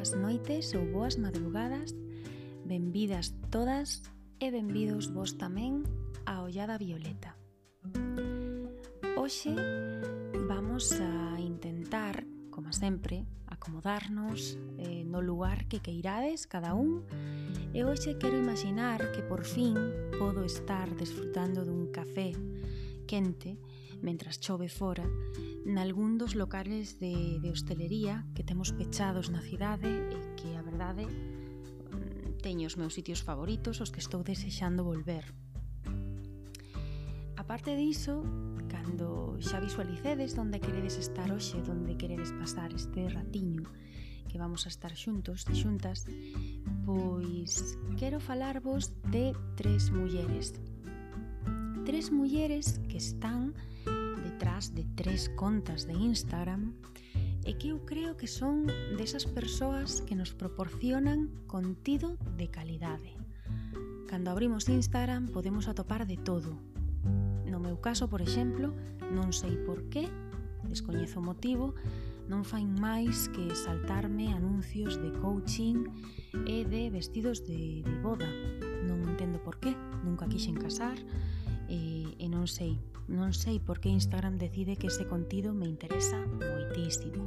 [0.00, 1.92] boas noites ou boas madrugadas.
[2.64, 4.00] Benvidas todas
[4.40, 5.84] e benvidos vos tamén
[6.24, 7.36] a Ollada Violeta.
[9.20, 9.52] Hoxe
[10.48, 17.04] vamos a intentar, como sempre, acomodarnos eh, no lugar que queirades cada un.
[17.76, 19.76] E hoxe quero imaginar que por fin
[20.16, 22.32] podo estar desfrutando dun café
[23.04, 23.60] quente
[24.00, 25.04] mentras chove fora.
[25.36, 30.62] e nalgún dos locales de, de hostelería que temos pechados na cidade e que a
[30.62, 35.24] verdade mm, teño os meus sitios favoritos os que estou desexando volver.
[37.36, 38.24] A parte diso,
[38.68, 43.64] cando xa visualicedes onde queredes estar hoxe, onde queredes pasar este ratiño
[44.30, 46.06] que vamos a estar xuntos e xuntas,
[46.86, 50.54] pois quero falarvos de tres mulleres.
[51.82, 53.58] Tres mulleres que están
[54.40, 56.72] detrás de tres contas de Instagram
[57.44, 58.64] e que eu creo que son
[58.96, 63.20] desas persoas que nos proporcionan contido de calidade.
[64.08, 66.56] Cando abrimos Instagram podemos atopar de todo.
[67.44, 68.72] No meu caso, por exemplo,
[69.12, 70.08] non sei por qué,
[70.64, 71.76] descoñezo o motivo,
[72.24, 75.84] non fain máis que saltarme anuncios de coaching
[76.48, 78.28] e de vestidos de, de boda.
[78.88, 80.96] Non entendo por qué, nunca quixen casar,
[81.68, 81.99] e
[82.30, 82.78] non sei.
[83.10, 87.26] Non sei por que Instagram decide que ese contido me interesa moitísimo.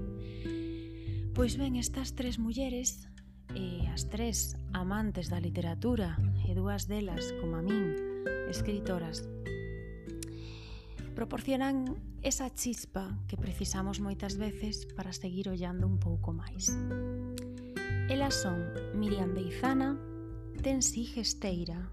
[1.35, 3.11] Pois ben, estas tres mulleres,
[3.51, 6.15] eh, as tres amantes da literatura,
[6.47, 7.99] e dúas delas, como a min,
[8.47, 9.27] escritoras,
[11.13, 16.71] proporcionan esa chispa que precisamos moitas veces para seguir ollando un pouco máis.
[18.07, 18.63] Elas son
[18.95, 19.99] Miriam Beizana,
[20.63, 21.91] Tensi Gesteira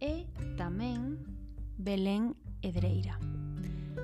[0.00, 0.24] e
[0.56, 1.20] tamén
[1.80, 3.16] Belén e Dreira.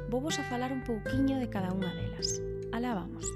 [0.08, 2.40] Vovos a falar un pouquiño de cada unha delas.
[2.72, 3.28] Alá vamos.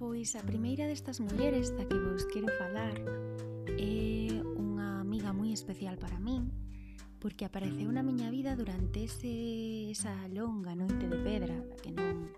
[0.00, 2.96] Pois a primeira destas mulleres da que vos quero falar
[3.76, 6.48] é unha amiga moi especial para min,
[7.24, 12.28] porque apareceu na miña vida durante ese, esa longa noite de pedra da que non,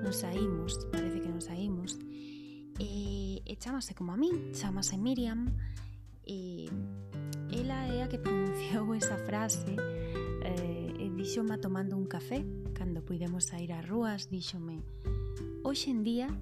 [0.00, 2.00] non saímos, parece que non saímos
[2.80, 5.52] e, e chamase como a min, chamase Miriam
[6.24, 6.64] e
[7.52, 9.76] ela é a que pronunciou esa frase
[10.48, 12.40] eh, e dixoma tomando un café
[12.72, 14.80] cando puidemos sair ás rúas díxome
[15.60, 16.32] hoxe en día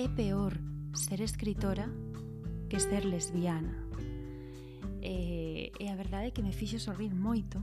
[0.00, 0.56] é peor
[0.96, 1.84] ser escritora
[2.72, 3.76] que ser lesbiana.
[5.02, 7.62] Eh, e a verdade é que me fixo sorrir moito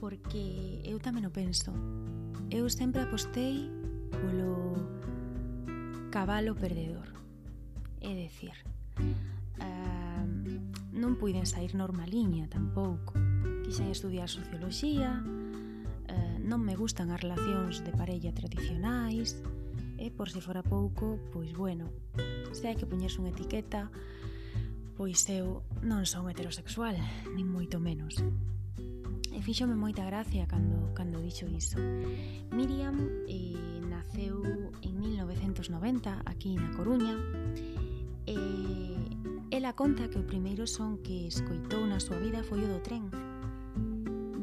[0.00, 1.70] porque eu tamén o penso.
[2.48, 3.68] Eu sempre apostei
[4.08, 4.80] polo
[6.08, 7.04] cabalo perdedor.
[8.00, 8.56] É decir,
[8.96, 10.24] uh, ah,
[10.96, 13.12] non puiden sair normaliña tampouco.
[13.60, 19.36] Quixen estudiar socioloxía, uh, non me gustan as relacións de parella tradicionais,
[20.00, 21.92] e por se fora pouco, pois bueno,
[22.56, 23.92] se hai que poñerse unha etiqueta,
[25.00, 26.92] Pois eu non son heterosexual,
[27.32, 28.20] nin moito menos.
[29.32, 31.80] E fíxome moita gracia cando, cando dixo iso.
[32.52, 34.44] Miriam eh, naceu
[34.84, 37.16] en 1990 aquí na Coruña
[38.28, 38.36] e
[39.48, 43.08] ela conta que o primeiro son que escoitou na súa vida foi o do tren.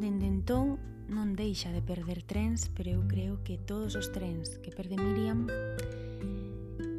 [0.01, 4.73] Dende entón non deixa de perder trens, pero eu creo que todos os trens que
[4.73, 5.45] perde Miriam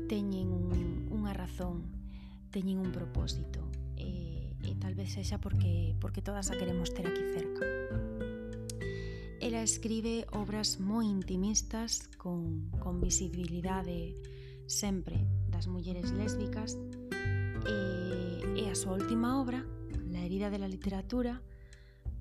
[0.06, 1.97] teñen un, unha razón
[2.48, 3.60] teñen un propósito
[3.97, 7.64] e, e tal vez sexa porque, porque todas a queremos ter aquí cerca.
[9.38, 14.19] Ela escribe obras moi intimistas con, con visibilidade
[14.69, 16.76] sempre das mulleres lésbicas
[17.64, 19.64] eh, e, e a súa última obra,
[20.10, 21.42] La herida de la literatura,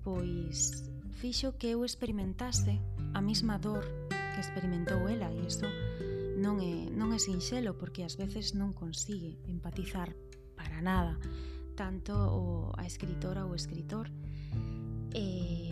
[0.03, 2.79] pois fixo que eu experimentase
[3.13, 5.65] a mesma dor que experimentou ela e iso
[6.37, 10.13] non é, non é sinxelo porque ás veces non consigue empatizar
[10.53, 11.17] para nada
[11.77, 14.09] tanto o, a escritora ou o escritor.
[15.13, 15.69] E,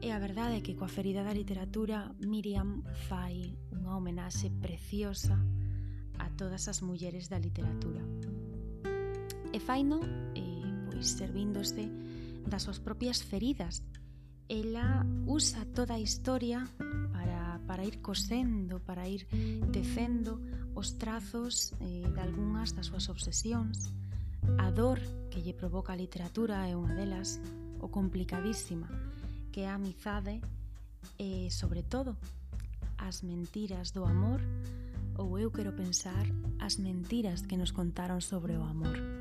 [0.00, 5.36] e a verdade é que coa ferida da literatura Miriam fai unha homenaxe preciosa
[6.16, 8.00] a todas as mulleres da literatura.
[9.52, 10.00] E faino
[10.32, 11.88] e, pois servíndose
[12.48, 13.84] das súas propias feridas.
[14.48, 16.64] Ela usa toda a historia
[17.68, 19.28] para ir cosendo, para ir
[19.70, 20.40] tecendo
[20.74, 23.92] os trazos eh, de algunhas das súas obsesións.
[24.56, 24.96] A dor
[25.28, 27.36] que lle provoca a literatura é unha delas,
[27.84, 28.88] o complicadísima,
[29.52, 30.40] que é a amizade
[31.20, 32.16] e, sobre todo,
[32.96, 34.40] as mentiras do amor,
[35.20, 36.24] ou eu quero pensar,
[36.58, 39.17] as mentiras que nos contaron sobre o amor.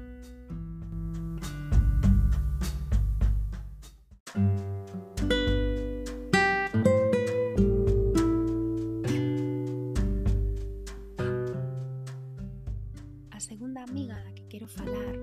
[14.67, 15.15] falar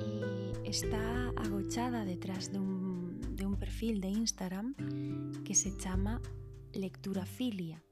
[0.00, 4.74] e está agochada detrás dun, de un perfil de Instagram
[5.44, 6.20] que se chama
[6.72, 7.82] Lecturafilia.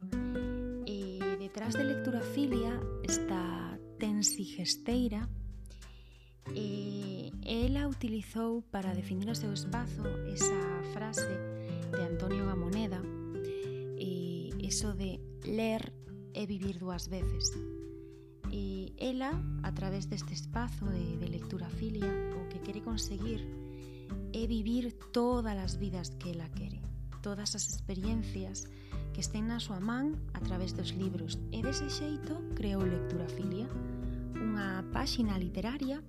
[0.84, 5.28] E detrás de Lecturafilia está Tensi Gesteira
[6.50, 11.30] e ela utilizou para definir o seu espazo esa frase
[11.94, 13.00] de Antonio Gamoneda
[13.98, 15.92] e iso de ler
[16.34, 17.52] e vivir dúas veces.
[18.52, 19.32] E ela,
[19.64, 23.40] a través deste espazo de, de lectura filia, o que quere conseguir
[24.36, 26.84] é vivir todas as vidas que ela quere,
[27.24, 28.68] todas as experiencias
[29.16, 31.40] que estén na súa man a través dos libros.
[31.48, 33.68] E dese xeito creou Lectura Filia,
[34.36, 36.04] unha páxina literaria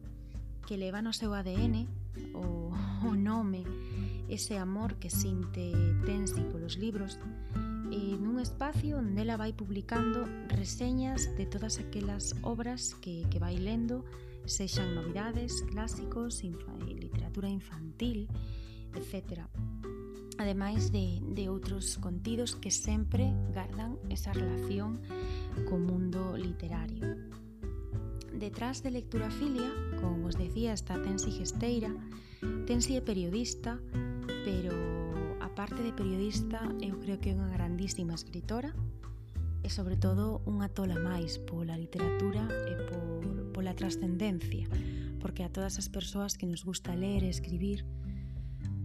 [0.68, 1.88] que leva no seu ADN
[2.36, 2.72] o,
[3.08, 3.64] o nome,
[4.28, 5.72] ese amor que sinte
[6.08, 7.20] Tensi polos libros,
[7.94, 13.54] e nun espacio onde ela vai publicando reseñas de todas aquelas obras que, que vai
[13.62, 14.02] lendo,
[14.50, 18.26] sexan novidades, clásicos, infa, eh, literatura infantil,
[18.98, 19.46] etc.
[20.42, 24.98] Ademais de, de outros contidos que sempre gardan esa relación
[25.70, 27.30] co mundo literario.
[28.34, 29.70] Detrás de Lectura Filia,
[30.02, 31.94] como os decía, está Tensi Gesteira.
[32.66, 33.78] Tensi é periodista,
[34.42, 34.74] pero
[35.54, 38.74] aparte de periodista, eu creo que é unha grandísima escritora
[39.62, 44.66] e sobre todo unha tola máis pola literatura e por, pola trascendencia,
[45.22, 47.86] porque a todas as persoas que nos gusta ler e escribir,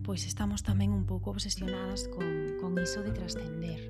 [0.05, 3.81] pois estamos tamén un pouco obsesionadas con, con iso de trascender,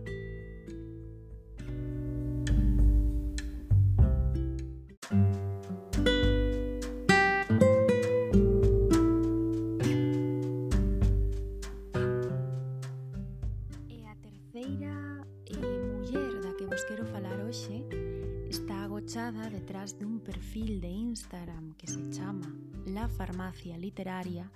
[20.28, 22.54] perfil de Instagram que se chama
[22.84, 24.50] La Farmacia Literaria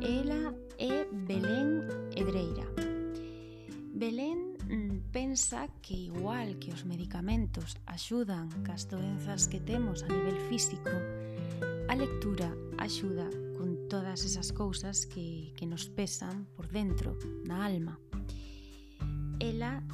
[0.00, 1.84] ela é Belén
[2.16, 2.64] Edreira.
[3.92, 10.38] Belén mm, pensa que igual que os medicamentos axudan cas doenzas que temos a nivel
[10.48, 10.94] físico,
[11.90, 12.48] a lectura
[12.78, 13.28] axuda
[13.58, 18.00] con todas esas cousas que, que nos pesan por dentro, na alma.
[19.40, 19.84] Ela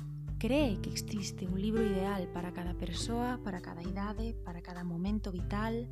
[0.43, 5.31] Cree que existe un libro ideal para cada persoa, para cada idade, para cada momento
[5.31, 5.87] vital,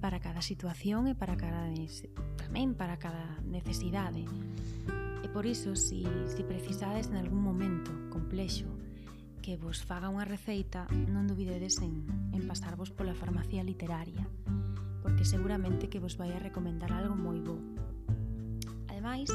[0.00, 1.68] para cada situación e para cada
[2.40, 4.24] tamén para cada necesidade.
[5.20, 8.64] E por iso, se si, si precisades en algún momento complexo
[9.44, 14.24] que vos faga unha receita, non dubidedes en, en pasarvos pola farmacia literaria,
[15.04, 17.60] porque seguramente que vos vai a recomendar algo moi bo.
[18.88, 19.28] Ademais,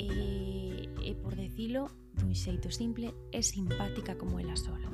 [0.00, 0.61] eh,
[1.02, 4.88] e, por decilo, dun xeito simple e simpática como ela sola.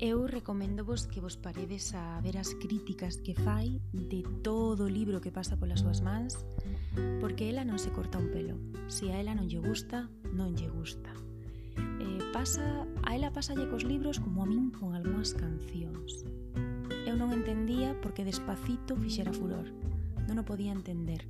[0.00, 4.92] Eu recomendo vos que vos paredes a ver as críticas que fai de todo o
[4.92, 6.40] libro que pasa polas súas mans,
[7.20, 8.56] porque ela non se corta un pelo.
[8.88, 11.12] Se a ela non lle gusta, non lle gusta.
[11.76, 16.24] Eh, pasa, a ela pasalle cos libros como a min con algunhas cancións.
[17.04, 19.68] Eu non entendía porque despacito fixera furor.
[20.24, 21.28] Non o podía entender.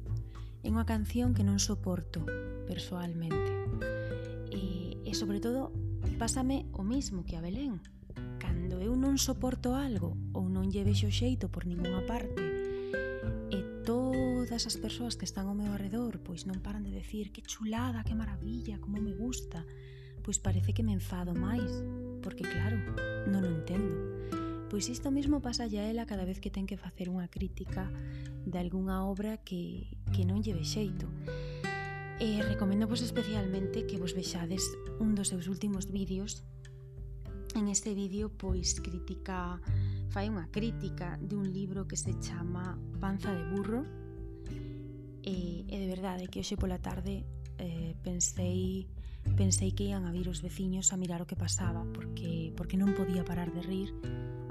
[0.62, 2.22] É unha canción que non soporto,
[2.70, 3.50] persoalmente.
[4.54, 5.74] E, e sobre todo,
[6.22, 7.82] pásame o mismo que a Belén.
[8.38, 12.38] Cando eu non soporto algo ou non lle vexo xeito por ningunha parte,
[13.50, 17.42] e todas as persoas que están ao meu arredor pois non paran de decir que
[17.42, 19.66] chulada, que maravilla, como me gusta,
[20.22, 21.68] pois parece que me enfado máis,
[22.22, 22.78] porque claro,
[23.26, 23.98] non o entendo.
[24.70, 27.90] Pois isto mesmo pasa a ela cada vez que ten que facer unha crítica
[28.46, 31.10] de algunha obra que, que non lle xeito
[32.20, 34.62] Eh, e recomendo vos especialmente que vos vexades
[35.00, 36.44] un dos seus últimos vídeos.
[37.56, 39.58] En este vídeo pois critica
[40.12, 43.88] fai unha crítica dun libro que se chama Panza de burro.
[45.24, 47.24] E, e de verdade que hoxe pola tarde
[47.56, 48.84] eh, pensei
[49.36, 52.92] pensei que ian a vir os veciños a mirar o que pasaba porque porque non
[52.92, 53.96] podía parar de rir,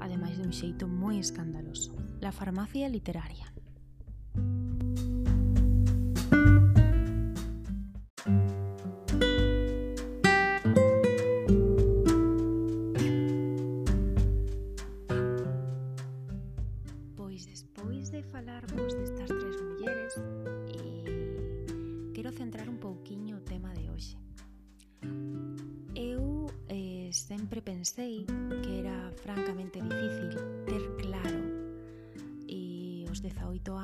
[0.02, 1.94] ademais de un xeito moi escandaloso.
[2.18, 3.46] La farmacia literaria.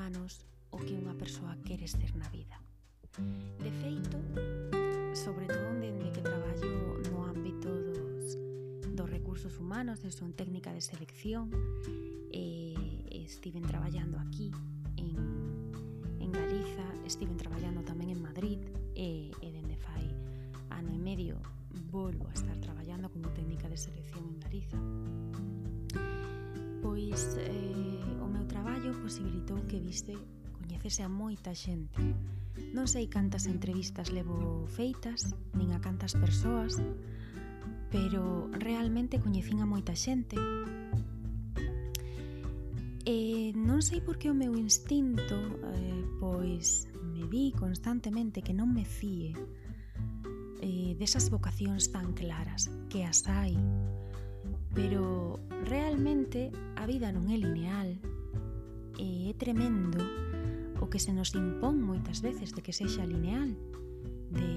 [0.07, 2.55] humanos o que unha persoa quere ser na vida.
[3.59, 4.15] De feito,
[5.19, 8.39] sobre todo dende que traballo no ámbito dos,
[8.95, 11.51] dos recursos humanos, eu son técnica de selección,
[12.31, 12.79] e
[13.11, 14.55] estiven traballando aquí
[14.95, 15.11] en,
[16.23, 18.63] en Galiza, estiven traballando tamén en Madrid,
[18.95, 20.07] e, e dende fai
[20.71, 21.35] ano e medio
[21.91, 24.79] volvo a estar traballando como técnica de selección en Galiza.
[26.79, 27.66] Pois eh,
[28.87, 30.15] traballo posibilitou que viste
[30.63, 31.99] coñecese a moita xente.
[32.71, 36.79] Non sei cantas entrevistas levo feitas, nin a cantas persoas,
[37.91, 40.39] pero realmente coñecín a moita xente.
[43.07, 45.35] E non sei por que o meu instinto,
[45.75, 49.35] eh, pois me di constantemente que non me fíe
[50.63, 53.59] eh, desas vocacións tan claras, que as hai.
[54.79, 57.99] Pero realmente a vida non é lineal,
[58.99, 60.01] e é tremendo
[60.81, 63.53] o que se nos impón moitas veces de que sexa lineal,
[64.33, 64.49] de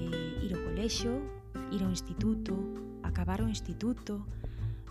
[0.44, 1.24] ir ao colexo,
[1.72, 2.56] ir ao instituto,
[3.04, 4.26] acabar o instituto,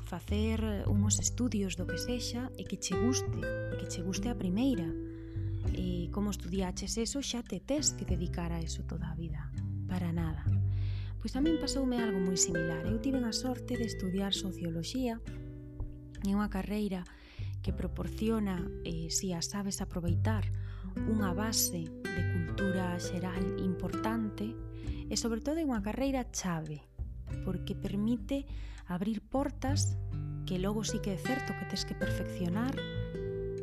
[0.08, 4.36] facer unhos estudios do que sexa e que che guste, e que che guste a
[4.36, 4.88] primeira.
[5.76, 9.52] E como estudiaches eso, xa te tes que dedicar a eso toda a vida,
[9.84, 10.42] para nada.
[11.20, 12.88] Pois a min pasoume algo moi similar.
[12.88, 15.20] Eu tive a sorte de estudiar Socioloxía,
[16.24, 17.04] en unha carreira
[17.68, 20.48] que proporciona, eh, se si a sabes aproveitar,
[20.96, 24.56] unha base de cultura xeral importante
[25.04, 26.80] e sobre todo é unha carreira chave
[27.44, 28.48] porque permite
[28.88, 30.00] abrir portas
[30.48, 32.72] que logo sí que é certo que tes que perfeccionar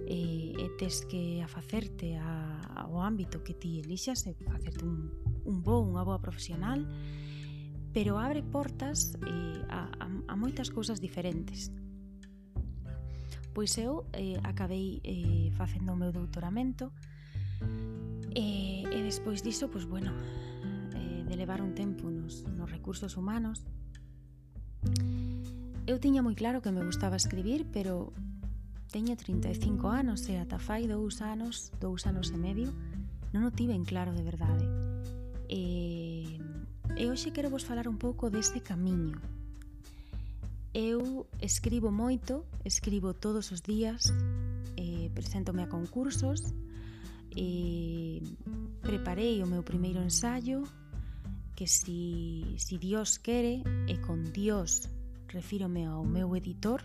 [0.05, 5.09] e, e tes que afacerte a, ao ámbito que ti elixas e facerte un,
[5.49, 6.85] un bo, unha boa profesional
[7.89, 11.73] pero abre portas eh, a, a, a moitas cousas diferentes.
[13.55, 16.91] Pois eu eh, acabei eh, facendo o meu doutoramento
[18.35, 20.11] e, e despois diso, pois bueno,
[20.91, 23.63] eh, de levar un tempo nos, nos recursos humanos,
[25.87, 28.11] eu tiña moi claro que me gustaba escribir, pero
[28.91, 32.75] teño 35 anos e ata fai dous anos, dous anos e medio,
[33.31, 34.67] non o tiven claro de verdade.
[35.47, 36.43] E,
[36.99, 39.15] e hoxe quero vos falar un pouco deste camiño,
[40.75, 44.11] Eu escribo moito, escribo todos os días,
[44.75, 46.51] eh, preséntome a concursos,
[47.31, 48.19] eh,
[48.81, 50.67] preparei o meu primeiro ensayo,
[51.55, 54.91] que si, si Dios quere, e con Dios
[55.31, 56.83] refírome ao meu editor,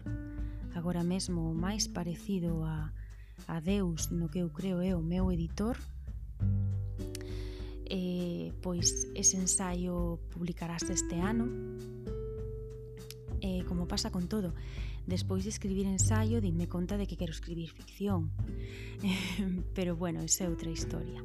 [0.78, 2.94] agora mesmo o máis parecido a,
[3.48, 5.74] a Deus no que eu creo é o meu editor,
[7.90, 11.50] eh, pois ese ensaio publicarás este ano
[13.40, 14.54] eh, como pasa con todo.
[15.06, 18.30] Despois de escribir ensaio, dime conta de que quero escribir ficción.
[19.74, 21.24] Pero bueno, esa é outra historia.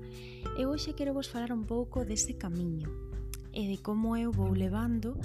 [0.58, 2.90] Eu hoxe quero vos falar un pouco dese camiño
[3.56, 5.16] e de como eu vou levando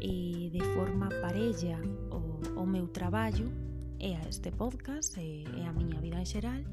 [0.00, 1.80] e de forma parella
[2.12, 3.48] o, o meu traballo
[4.00, 6.64] e a este podcast e, e a miña vida en xeral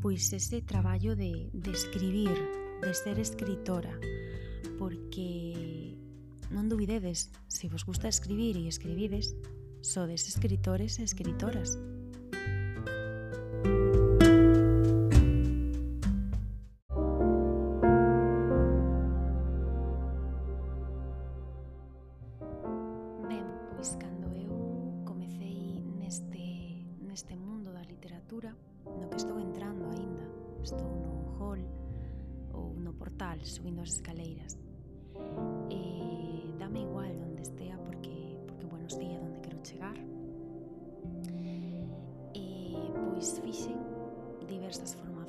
[0.00, 2.36] pois ese traballo de, de escribir,
[2.82, 3.98] de ser escritora
[4.78, 5.85] porque
[6.50, 9.34] non dubidedes, se vos gusta escribir e escribides,
[9.82, 11.78] sodes escritores e escritoras.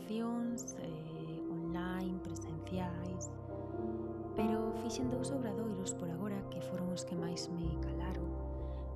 [0.07, 3.29] formacións eh, online, presenciais,
[4.35, 8.23] pero fixen dous obradoiros por agora que foron os que máis me calaron,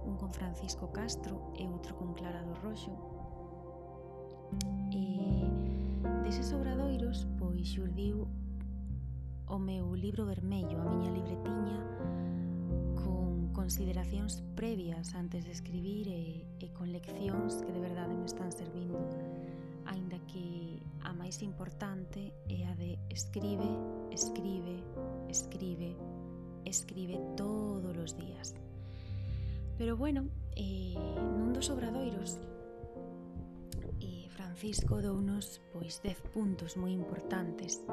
[0.07, 2.95] un con Francisco Castro e outro con Clara do Roxo.
[4.95, 5.51] E
[6.23, 8.23] deses obradoiros pois xurdiu
[9.51, 11.79] o meu libro vermello, a miña libretiña
[13.03, 18.51] con consideracións previas antes de escribir e, e con leccións que de verdade me están
[18.55, 18.95] servindo,
[19.83, 20.60] aínda que
[21.21, 23.69] máis importante é a de escribe,
[24.09, 24.81] escribe,
[25.29, 25.93] escribe,
[26.65, 28.57] escribe todos os días.
[29.77, 30.25] Pero bueno,
[30.57, 30.97] eh,
[31.37, 32.41] nun dos obradoiros
[34.01, 37.85] eh, Francisco dounos pois 10 puntos moi importantes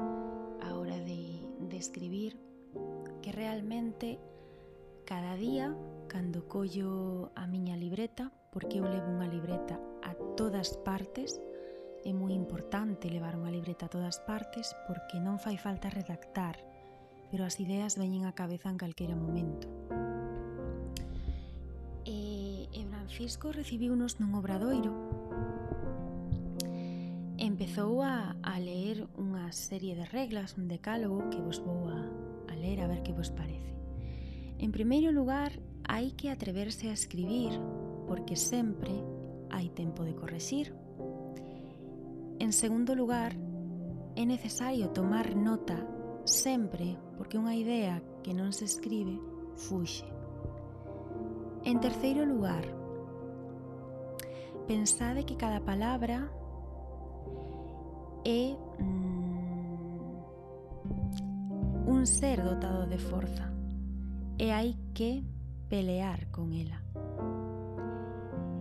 [0.64, 2.32] a hora de, de escribir
[3.20, 4.16] que realmente
[5.04, 5.76] cada día
[6.08, 11.36] cando collo a miña libreta porque eu levo unha libreta a todas partes
[12.04, 16.60] É moi importante levar unha libreta a todas partes porque non fai falta redactar,
[17.32, 19.66] pero as ideas veñen á cabeza en calquera momento.
[22.06, 24.92] E, e Francisco recibiunos nun obradoiro.
[27.40, 32.04] Empezou a, a ler unha serie de reglas, un decálogo que vos vou a,
[32.52, 33.72] a ler a ver que vos parece.
[34.60, 35.56] En primeiro lugar,
[35.88, 37.56] hai que atreverse a escribir,
[38.04, 38.92] porque sempre
[39.48, 40.76] hai tempo de correxir
[42.38, 43.34] En segundo lugar,
[44.14, 45.78] é necesario tomar nota
[46.24, 49.18] sempre porque unha idea que non se escribe
[49.58, 50.06] fuxe.
[51.66, 52.62] En terceiro lugar,
[54.70, 56.30] pensade que cada palabra
[58.22, 59.98] é mm,
[61.90, 63.50] un ser dotado de forza
[64.38, 65.24] e hai que
[65.68, 66.78] pelear con ela.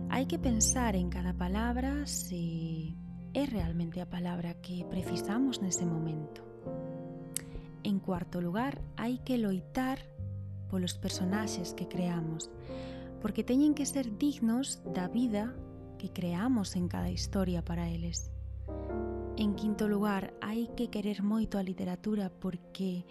[0.08, 2.87] Hai que pensar en cada palabra se
[3.34, 6.44] é realmente a palabra que precisamos nese momento.
[7.84, 9.98] En cuarto lugar, hai que loitar
[10.68, 12.52] polos personaxes que creamos,
[13.20, 15.56] porque teñen que ser dignos da vida
[15.96, 18.30] que creamos en cada historia para eles.
[19.36, 23.06] En quinto lugar, hai que querer moito a literatura porque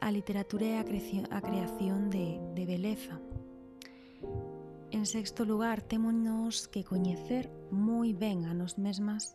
[0.00, 3.20] a literatura é a, creación de, de beleza,
[5.00, 9.32] En sexto lugar, témonos que coñecer moi ben a nos mesmas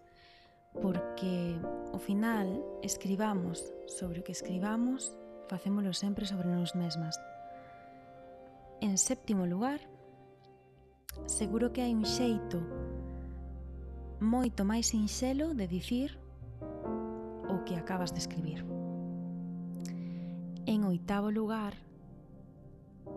[0.77, 1.57] porque
[1.89, 5.17] ao final escribamos sobre o que escribamos,
[5.49, 7.17] facémolo sempre sobre nos mesmas.
[8.77, 9.81] En séptimo lugar,
[11.25, 12.61] seguro que hai un xeito
[14.21, 16.13] moito máis sinxelo de dicir
[17.49, 18.61] o que acabas de escribir.
[20.69, 21.73] En oitavo lugar,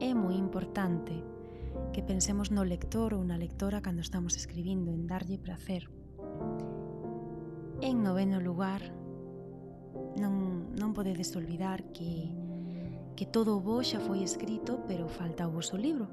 [0.01, 1.37] é moi importante
[1.93, 5.91] que pensemos no lector ou na lectora cando estamos escribindo, en darlle placer.
[7.81, 8.83] En noveno lugar,
[10.19, 12.31] non, non podedes olvidar que,
[13.15, 16.07] que todo o bo xa foi escrito, pero falta o vosso libro.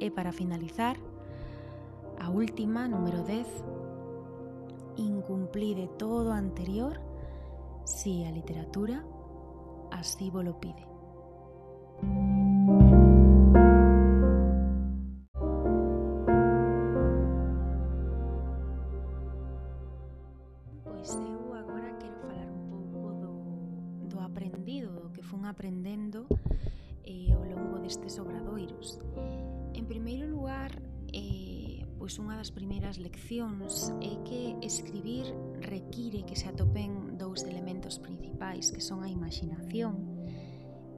[0.00, 0.96] E para finalizar,
[2.20, 3.48] a última, número 10,
[4.96, 7.00] incumplide todo o anterior
[7.84, 9.04] si a literatura
[9.90, 10.84] así vos lo pide.
[24.20, 26.28] do aprendido, do que fun aprendendo
[27.08, 29.00] eh, ao longo destes obradoiros.
[29.72, 30.76] En primeiro lugar,
[31.16, 35.32] eh, pois unha das primeiras leccións é que escribir
[35.64, 40.20] require que se atopen dous elementos principais que son a imaginación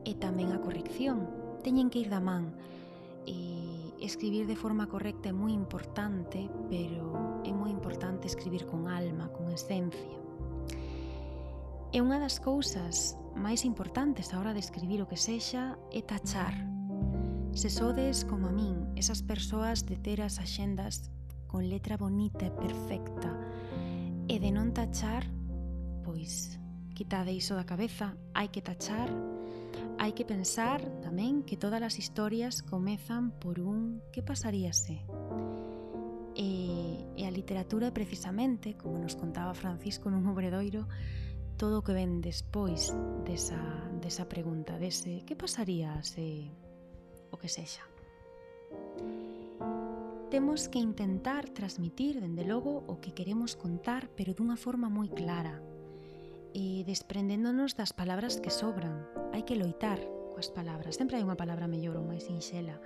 [0.03, 1.31] e tamén a corrección.
[1.63, 2.59] Teñen que ir da man.
[3.23, 9.31] Eh, escribir de forma correcta é moi importante, pero é moi importante escribir con alma,
[9.31, 10.22] con esencia.
[11.93, 16.57] E unha das cousas máis importantes a hora de escribir o que sexa é tachar.
[17.53, 21.13] Se sodes, como a min, esas persoas de ter as axendas
[21.45, 23.29] con letra bonita e perfecta
[24.25, 25.29] e de non tachar,
[26.01, 26.57] pois
[26.97, 29.13] quitade iso da cabeza, hai que tachar,
[30.01, 35.05] hai que pensar tamén que todas as historias comezan por un que pasaríase.
[36.33, 40.89] E, e a literatura é precisamente, como nos contaba Francisco nun obredoiro,
[41.57, 43.61] todo o que ven despois desa,
[44.01, 46.51] desa pregunta, dese que pasaría se
[47.33, 47.83] o que sexa.
[50.33, 55.61] Temos que intentar transmitir, dende logo, o que queremos contar, pero dunha forma moi clara,
[56.57, 59.05] e desprendéndonos das palabras que sobran.
[59.37, 60.01] Hai que loitar
[60.33, 62.81] coas palabras, sempre hai unha palabra mellor ou máis sinxela.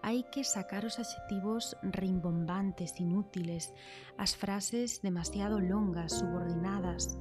[0.00, 3.76] Hai que sacar os adxectivos rimbombantes, inútiles,
[4.16, 7.20] as frases demasiado longas, subordinadas,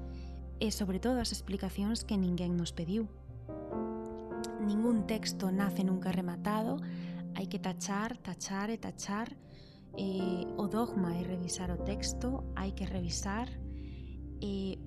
[0.60, 3.06] e sobre todo as explicacións que ninguén nos pediu.
[4.62, 6.82] Ningún texto nace nunca rematado,
[7.38, 9.30] hai que tachar, tachar e tachar
[9.98, 13.50] eh, o dogma é revisar o texto, hai que revisar
[14.42, 14.78] e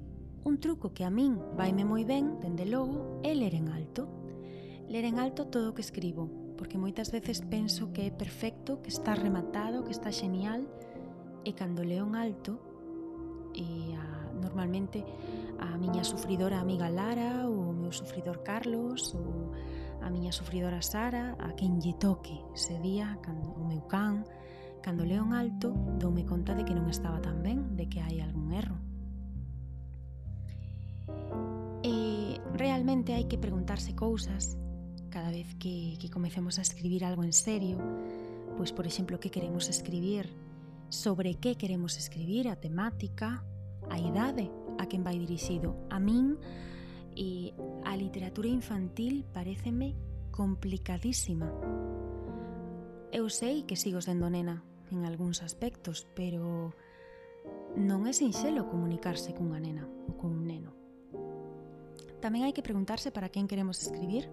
[0.45, 4.09] un truco que a min vaime moi ben, dende logo, é ler en alto.
[4.89, 8.89] Ler en alto todo o que escribo, porque moitas veces penso que é perfecto, que
[8.89, 10.67] está rematado, que está xenial,
[11.45, 12.59] e cando leo en alto,
[13.53, 15.05] e a normalmente
[15.61, 19.53] a miña sufridora amiga Lara ou o meu sufridor Carlos ou
[20.01, 24.25] a miña sufridora Sara a quen lle toque ese día cando o meu can
[24.81, 28.25] cando leo en alto doume conta de que non estaba tan ben de que hai
[28.25, 28.81] algún erro.
[31.85, 34.57] E realmente hai que preguntarse cousas
[35.13, 37.77] cada vez que, que comecemos a escribir algo en serio.
[38.57, 40.33] Pois por exemplo que queremos escribir
[40.89, 43.45] sobre que queremos escribir a temática
[43.89, 45.77] a idade a quen vai dirixido.
[45.89, 46.37] A min
[47.17, 49.97] e a literatura infantil pareceme
[50.31, 51.49] complicadísima.
[53.13, 56.75] Eu sei que sigo sendo nena en algúns aspectos, pero
[57.79, 60.75] non é sinxelo comunicarse cunha nena ou cun neno.
[62.21, 64.29] Tamén hai que preguntarse para quen queremos escribir,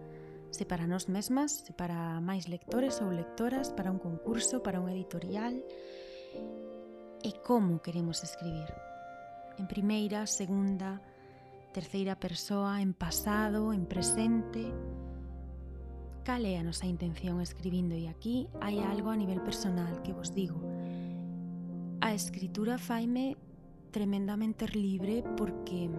[0.52, 4.88] se para nós mesmas, se para máis lectores ou lectoras, para un concurso, para un
[4.92, 5.60] editorial,
[7.24, 8.87] e como queremos escribir
[9.58, 11.02] en primeira, segunda,
[11.74, 14.74] terceira persoa, en pasado, en presente.
[16.24, 20.36] Cal é a nosa intención escribindo e aquí hai algo a nivel personal que vos
[20.36, 20.60] digo.
[22.04, 23.38] A escritura faime
[23.92, 25.90] tremendamente libre porque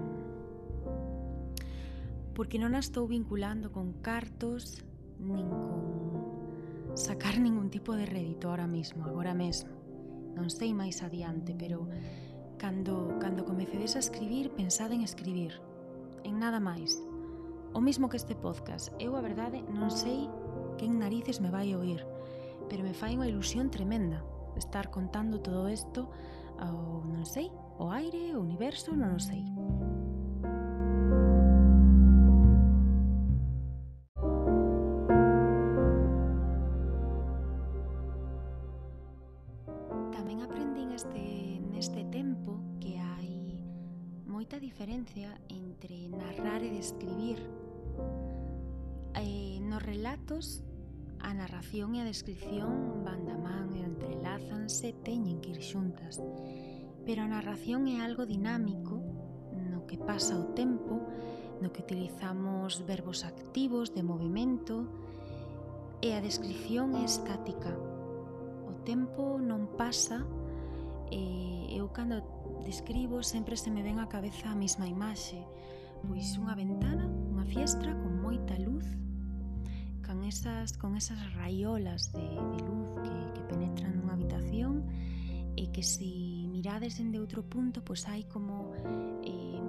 [2.37, 4.87] porque non a estou vinculando con cartos
[5.19, 9.75] nin con sacar ningún tipo de rédito ahora mismo, agora mesmo.
[10.39, 11.91] Non sei máis adiante, pero
[12.59, 15.63] Cando, cando comecedes a escribir, pensade en escribir,
[16.25, 16.99] en nada máis.
[17.73, 20.27] O mismo que este podcast, eu a verdade non sei
[20.75, 22.03] quen narices me vai oír,
[22.67, 24.27] pero me fai unha ilusión tremenda
[24.59, 26.11] estar contando todo isto
[26.59, 27.47] ao, non sei,
[27.79, 29.47] o aire, o universo, non o sei.
[54.79, 56.23] se teñen que ir xuntas,
[57.03, 59.03] pero a narración é algo dinámico
[59.51, 61.03] no que pasa o tempo,
[61.59, 64.87] no que utilizamos verbos activos de movimento
[65.99, 67.75] e a descripción é estática.
[68.71, 70.23] O tempo non pasa
[71.11, 72.23] e eu cando
[72.63, 75.43] describo sempre se me ven á cabeza a mesma imaxe,
[76.07, 78.87] pois unha ventana, unha fiestra con moita luz
[80.09, 84.89] con esas, con esas raiolas de, de luz que, que penetran nunha habitación
[85.53, 86.09] e que se
[86.49, 88.73] mirades en de outro punto, pois hai como
[89.21, 89.61] eh,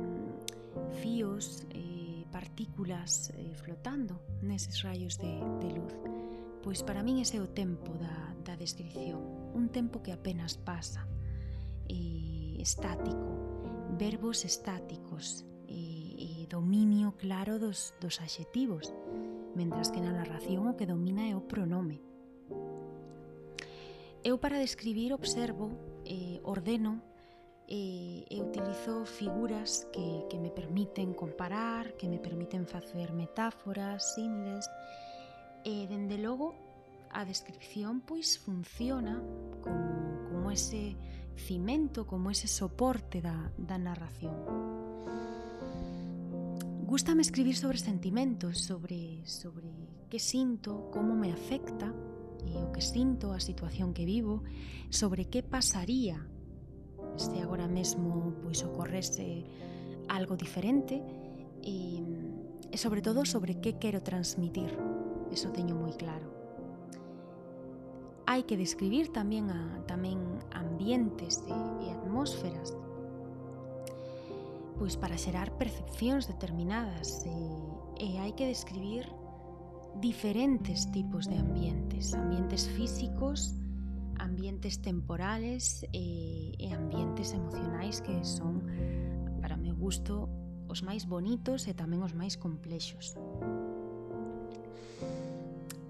[1.04, 5.92] fíos, eh, partículas eh, flotando neses rayos de, de luz.
[6.64, 9.20] Pois para min ese é o tempo da, da descripción,
[9.52, 11.04] un tempo que apenas pasa,
[11.92, 13.28] eh, estático,
[14.00, 18.88] verbos estáticos, e, eh, e dominio claro dos, dos adxetivos
[19.60, 22.00] mentras que na narración o que domina é o pronome.
[24.24, 25.76] Eu para describir observo,
[26.08, 27.04] eh, ordeno
[27.68, 34.64] e, e utilizo figuras que, que me permiten comparar, que me permiten facer metáforas, símiles,
[35.68, 36.56] e dende logo
[37.12, 39.20] a descripción pois funciona
[39.60, 40.96] como, como ese
[41.36, 44.79] cimento, como ese soporte da, da narración.
[46.90, 49.70] Gústame escribir sobre sentimentos, sobre, sobre
[50.10, 51.94] que sinto, como me afecta
[52.42, 54.42] e o que sinto, a situación que vivo,
[54.90, 56.18] sobre que pasaría
[57.14, 59.46] se agora mesmo pois ocorrese
[60.10, 60.98] algo diferente
[61.62, 62.02] e,
[62.74, 64.74] e sobre todo sobre que quero transmitir.
[65.30, 66.26] Eso teño moi claro
[68.26, 69.78] hai que describir tamén a,
[70.58, 72.74] ambientes e atmósferas
[74.80, 77.36] pois para xerar percepcións determinadas e,
[78.00, 79.04] e hai que describir
[80.00, 83.60] diferentes tipos de ambientes, ambientes físicos,
[84.16, 88.64] ambientes temporales e, e ambientes emocionais que son,
[89.44, 90.32] para meu gusto,
[90.72, 93.20] os máis bonitos e tamén os máis complexos.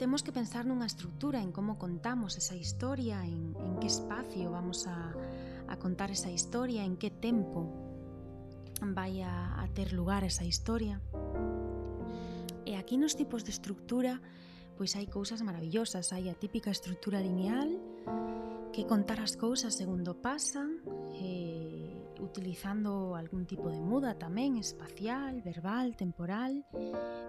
[0.01, 4.89] Temos que pensar nunha estrutura en como contamos esa historia, en, en que espacio vamos
[4.89, 5.13] a,
[5.69, 7.88] a contar esa historia, en que tempo
[8.81, 11.01] vai a, a ter lugar esa historia.
[12.65, 14.19] E aquí nos tipos de estructura
[14.79, 17.67] pois hai cousas maravillosas, hai a típica estructura lineal
[18.71, 20.79] que contar as cousas segundo pasan,
[21.19, 26.63] eh, utilizando algún tipo de muda tamén, espacial, verbal, temporal.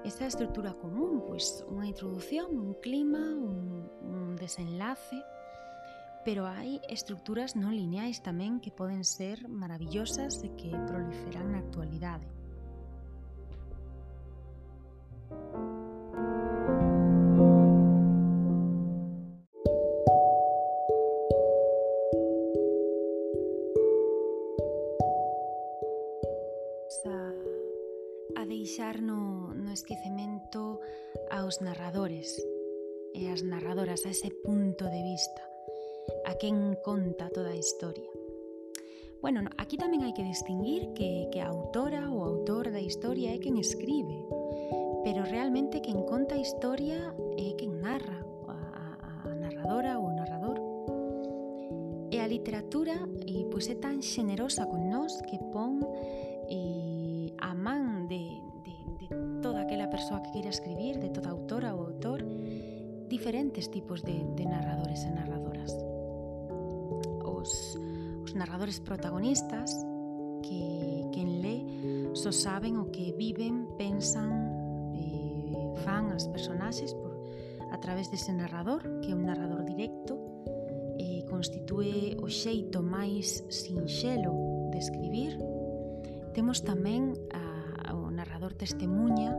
[0.07, 5.19] Esa estrutura común, pois unha introdución, un clima, un, un desenlace,
[6.25, 12.29] Pero hai estructuras non lineais tamén que poden ser maravillosas e que proliferan na actualidade.
[28.37, 30.81] a deixar no, no esquecemento
[31.33, 32.41] aos narradores
[33.13, 35.50] e as narradoras a ese punto de vista
[36.31, 38.07] a quen conta toda a historia.
[39.21, 43.43] Bueno, aquí tamén hai que distinguir que, que a autora ou autor da historia é
[43.43, 44.15] quen escribe,
[45.03, 50.59] pero realmente quen conta a historia é quen narra, a, a narradora ou o narrador.
[52.15, 52.95] E a literatura
[53.27, 55.83] e, pois é tan xenerosa con nós que pon
[56.47, 59.07] e, a man de, de, de
[59.43, 62.23] toda aquela persoa que queira escribir, de toda autora ou autor,
[63.11, 65.90] diferentes tipos de, de narradores e narradoras
[68.41, 69.77] narradores protagonistas
[70.41, 71.61] que quen lé
[72.17, 74.33] só saben o que viven, pensan
[74.97, 77.13] e fan as personaxes por,
[77.69, 80.17] a través dese narrador, que é un narrador directo,
[80.97, 85.37] e constitúe o xeito máis sinxelo de escribir.
[86.33, 89.37] Temos tamén a, o narrador testemunha,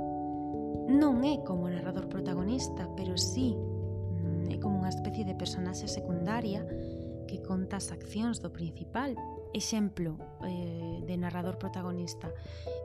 [0.94, 5.90] non é como o narrador protagonista, pero sí mm, é como unha especie de personaxe
[5.90, 6.62] secundaria,
[7.32, 9.16] que conta as accións do principal.
[9.56, 12.28] Exemplo eh, de narrador protagonista,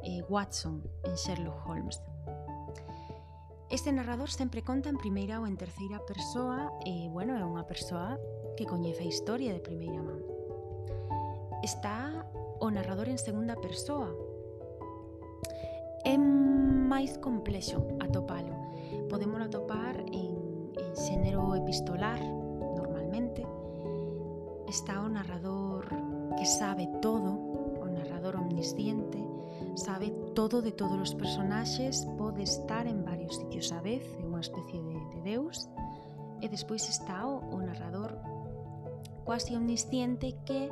[0.06, 1.98] eh, Watson en Sherlock Holmes.
[3.66, 8.14] Este narrador sempre conta en primeira ou en terceira persoa e, bueno, é unha persoa
[8.54, 10.22] que coñece a historia de primeira man.
[11.66, 12.22] Está
[12.62, 14.14] o narrador en segunda persoa.
[16.06, 18.54] É máis complexo atopalo.
[19.10, 22.22] Podemos atopar en, en xénero epistolar,
[22.78, 23.42] normalmente,
[24.68, 25.86] está o narrador
[26.36, 27.32] que sabe todo,
[27.80, 29.18] o narrador omnisciente,
[29.74, 34.42] sabe todo de todos os personaxes, pode estar en varios sitios a vez, é unha
[34.42, 35.70] especie de, de deus,
[36.42, 38.16] e despois está o, o narrador
[39.24, 40.70] quasi omnisciente que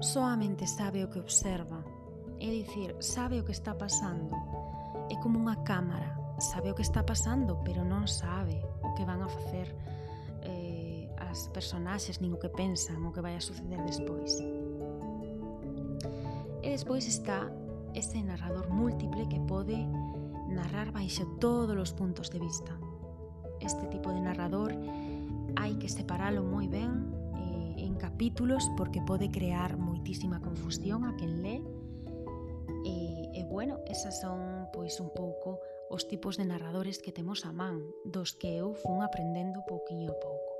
[0.00, 1.84] soamente sabe o que observa,
[2.40, 4.32] é dicir, sabe o que está pasando,
[5.08, 9.22] é como unha cámara, sabe o que está pasando, pero non sabe o que van
[9.22, 9.70] a facer,
[11.34, 14.38] as personaxes nin o que pensan o que vai a suceder despois.
[16.62, 17.50] E despois está
[17.90, 19.74] ese narrador múltiple que pode
[20.46, 22.78] narrar baixo todos os puntos de vista.
[23.58, 24.78] Este tipo de narrador
[25.58, 27.02] hai que separalo moi ben
[27.34, 31.66] eh, en capítulos porque pode crear moitísima confusión a quen lee
[32.86, 32.94] e,
[33.34, 35.58] eh, e bueno, esas son pois un pouco
[35.90, 40.18] os tipos de narradores que temos a man, dos que eu fun aprendendo pouquiño a
[40.22, 40.53] pouco.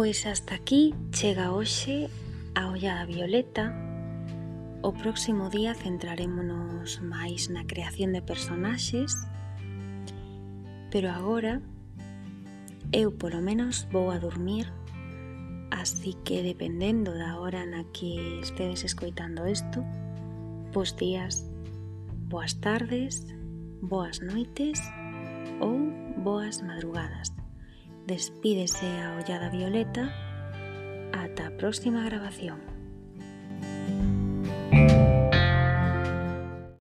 [0.00, 2.08] Pois hasta aquí chega hoxe
[2.54, 3.76] a ollada violeta.
[4.80, 9.12] O próximo día centrarémonos máis na creación de personaxes,
[10.88, 11.60] pero agora
[12.96, 14.72] eu polo menos vou a dormir,
[15.68, 19.84] así que dependendo da hora na que estedes escoitando isto,
[20.72, 21.44] bos días,
[22.32, 23.28] boas tardes,
[23.84, 24.80] boas noites
[25.60, 25.76] ou
[26.24, 27.39] boas madrugadas
[28.06, 30.14] despídese a ollada violeta
[31.12, 32.69] ata a próxima grabación.